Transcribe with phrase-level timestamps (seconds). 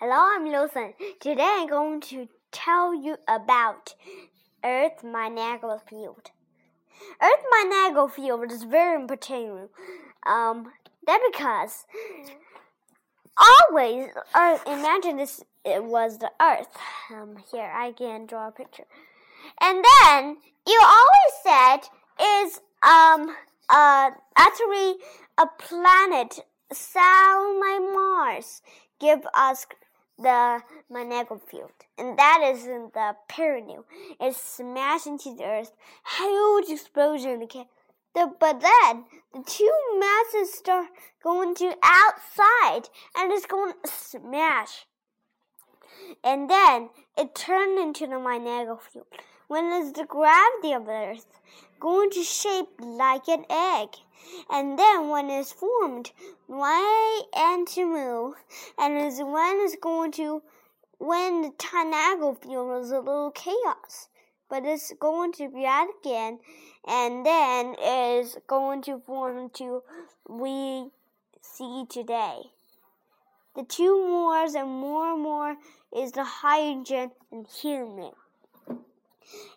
[0.00, 0.94] Hello, I'm Wilson.
[1.18, 3.96] Today I'm going to tell you about
[4.64, 6.30] Earth magnetic field.
[7.20, 9.70] Earth magnetic field is very important.
[10.24, 10.70] Um,
[11.04, 11.84] that because
[13.36, 14.10] always
[14.68, 16.76] imagine this it was the Earth.
[17.12, 18.86] Um, here I can draw a picture,
[19.60, 21.78] and then you always said
[22.22, 23.34] is um
[23.68, 24.94] uh actually
[25.38, 26.38] a planet
[26.72, 28.62] sound like Mars
[29.00, 29.66] give us
[30.18, 33.84] the magnetic field, and that is in the perineum.
[34.20, 35.72] It smashed into the earth,
[36.18, 37.46] huge explosion.
[38.14, 40.88] The, but then the two masses start
[41.22, 44.86] going to outside, and it's going to smash.
[46.24, 49.06] And then it turned into the magnetic field.
[49.48, 51.40] When it's the gravity of earth,
[51.80, 53.88] going to shape like an egg.
[54.50, 56.12] And then when it's formed,
[56.46, 58.34] why and to move,
[58.78, 60.42] and is when it's going to
[60.98, 64.10] when the tornado field is a little chaos.
[64.50, 66.40] But it's going to be out again,
[66.86, 69.82] and then is going to form to
[70.28, 70.90] we
[71.40, 72.50] see today.
[73.56, 75.56] The two mores and more and more
[75.96, 78.12] is the hydrogen and helium.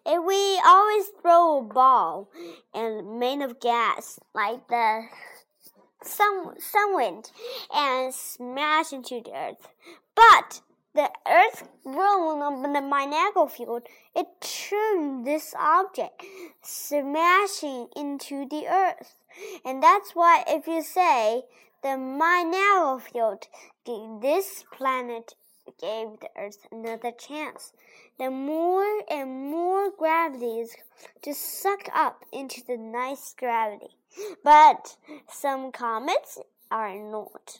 [0.05, 2.30] If we always throw a ball
[2.73, 5.03] and made of gas like the
[6.03, 7.31] sun, sun wind
[7.73, 9.67] and smash into the earth,
[10.16, 10.61] but
[10.94, 11.69] the earth
[12.41, 13.83] up in the magnetic field,
[14.16, 16.25] it turned this object
[16.61, 19.16] smashing into the earth.
[19.63, 21.44] And that's why if you say
[21.81, 23.47] the magnetic field
[24.19, 25.35] this planet
[25.79, 27.73] gave the Earth another chance.
[28.17, 30.75] The more and more gravity is
[31.23, 33.95] to suck up into the nice gravity.
[34.43, 34.97] But
[35.29, 36.37] some comets
[36.69, 37.59] are not.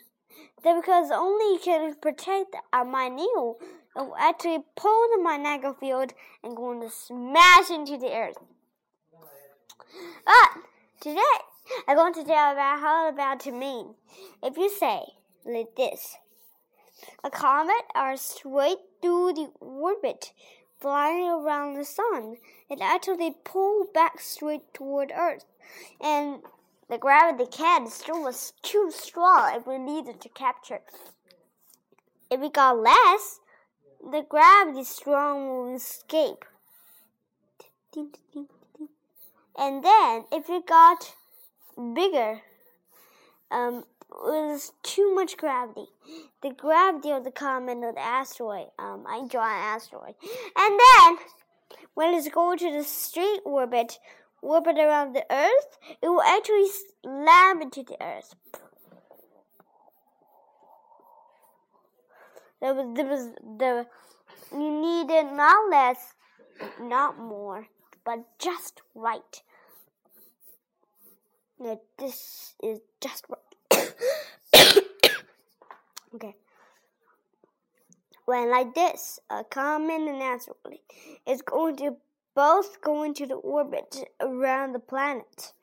[0.64, 3.28] They're because only can protect our minute
[3.96, 6.14] will actually pull the magnetic field
[6.44, 8.38] and going to smash into the earth.
[10.26, 10.62] But
[11.02, 11.22] today
[11.88, 13.96] I'm going to tell about how about to mean.
[14.42, 15.02] If you say
[15.46, 16.18] like this
[17.24, 20.32] a comet are straight through the orbit,
[20.80, 22.38] flying around the sun.
[22.70, 25.46] It actually pulled back straight toward Earth,
[26.00, 26.42] and
[26.90, 30.82] the gravity can still was too strong if we needed to capture.
[32.30, 33.40] If we got less,
[34.02, 36.46] the gravity strong will escape.
[39.58, 41.14] And then, if it got
[41.94, 42.42] bigger,
[43.52, 45.88] um, was too much gravity.
[46.42, 48.68] The gravity of the comet of the asteroid.
[48.78, 50.16] Um, I draw an asteroid,
[50.56, 51.18] and then
[51.94, 54.00] when it's going to the straight orbit,
[54.42, 56.68] orbit around the Earth, it will actually
[57.04, 58.36] slam into the Earth.
[62.62, 63.88] There was, there was the
[64.52, 66.14] you needed not less,
[66.80, 67.68] not more,
[68.04, 69.42] but just right.
[71.58, 73.51] Now, this is just right.
[76.16, 76.36] Okay.
[78.26, 80.80] When like this, a comet and asteroid
[81.28, 81.98] is going to
[82.36, 85.54] both go into the orbit around the planet.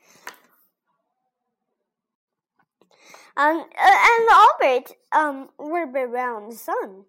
[3.36, 7.04] And the orbit um orbit around the sun.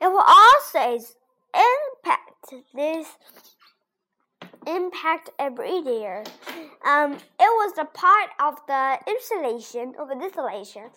[0.00, 0.98] It will also
[1.54, 3.06] impact this
[4.66, 6.24] impact every year.
[6.84, 10.90] Um, it was a part of the installation of the distillation.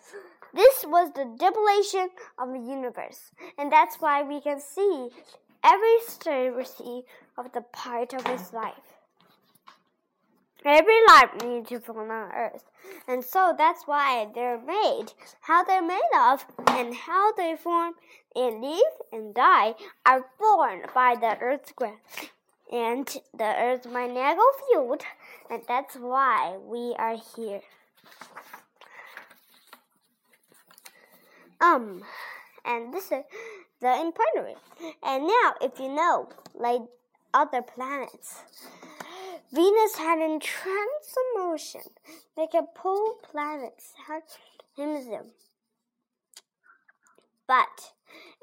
[0.54, 5.10] This was the depletion of the universe, and that's why we can see
[5.64, 6.00] every
[6.64, 7.04] see
[7.38, 9.00] of the part of its life.
[10.64, 12.66] Every life needs to form on Earth,
[13.08, 15.08] and so that's why they're made.
[15.42, 17.96] How they're made of, and how they form
[18.36, 19.74] and live and die
[20.06, 22.30] are formed by the Earth's gravity
[22.72, 24.40] and the Earth's magnetic
[24.72, 25.04] field,
[25.50, 27.62] and that's why we are here.
[31.64, 32.04] Um,
[32.66, 33.24] and this is
[33.80, 34.58] the important.
[35.02, 36.82] And now, if you know, like
[37.34, 38.42] other planets,
[39.54, 40.42] Venus had in
[41.38, 41.82] motion.
[42.36, 43.94] They can pull planets,
[44.76, 45.32] him them.
[47.48, 47.94] But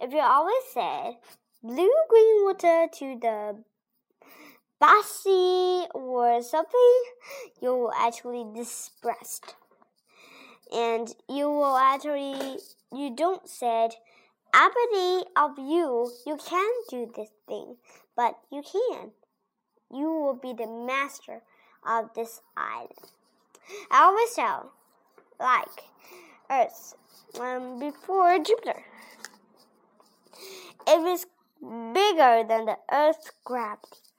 [0.00, 1.16] if you always said
[1.62, 3.64] blue green water to the
[4.78, 7.02] bossy or something,
[7.60, 9.56] you will actually depressed.
[10.72, 12.58] And you will actually,
[12.92, 13.96] you don't said,
[14.54, 17.76] ability of you, you can do this thing,
[18.16, 19.10] but you can.
[19.92, 21.42] You will be the master
[21.86, 22.92] of this island.
[23.90, 24.72] I always tell,
[25.38, 25.84] like
[26.50, 26.94] Earth,
[27.40, 28.82] um, before Jupiter.
[30.86, 31.26] it is
[31.60, 34.09] bigger than the Earth's gravity.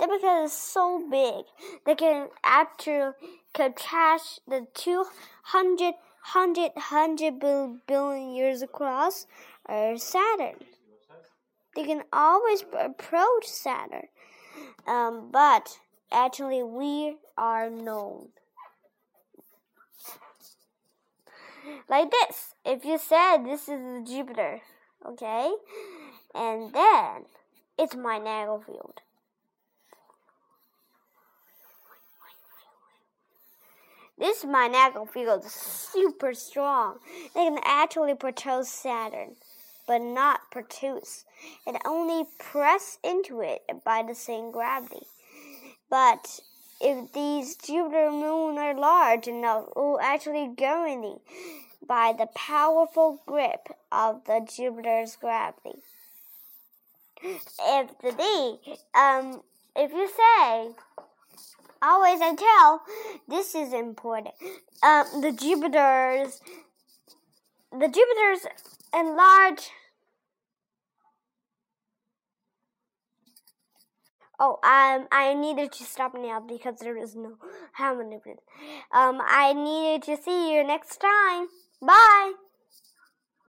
[0.00, 1.44] That because it's so big,
[1.84, 3.12] they can actually
[3.52, 5.84] catch the 200,
[6.32, 7.38] 100, 100
[7.86, 9.26] billion years across
[9.68, 10.54] or Saturn.
[11.76, 14.08] They can always approach Saturn,
[14.86, 15.78] um, but
[16.10, 18.28] actually we are known.
[21.90, 22.54] Like this.
[22.64, 24.60] If you said this is Jupiter,
[25.06, 25.52] okay,
[26.34, 27.26] and then
[27.78, 29.02] it's my Niagara field.
[34.20, 36.98] This magnetic field is super strong.
[37.34, 39.36] They can actually produce Saturn,
[39.86, 41.24] but not produce.
[41.66, 45.06] It only press into it by the same gravity.
[45.88, 46.40] But
[46.82, 51.18] if these Jupiter moon are large enough, it will actually go in
[51.88, 55.78] by the powerful grip of the Jupiter's gravity.
[57.22, 59.40] If the D, um,
[59.74, 60.74] if you say
[61.82, 62.80] always until
[63.28, 64.34] this is important.
[64.82, 66.40] Um, the Jupiters,
[67.72, 68.46] the Jupiters
[68.94, 69.70] enlarge.
[74.42, 77.36] Oh, um, I needed to stop now because there is no
[77.72, 78.16] how many.
[78.90, 81.48] Um, I needed to see you next time.
[81.82, 82.32] Bye.